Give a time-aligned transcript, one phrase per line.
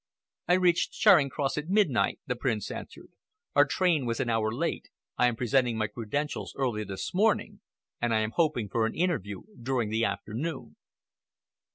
[0.47, 3.11] "I reached Charing Cross at midnight," the Prince answered.
[3.55, 4.89] "Our train was an hour late.
[5.15, 7.61] I am presenting my credentials early this morning,
[8.01, 10.75] and I am hoping for an interview during the afternoon."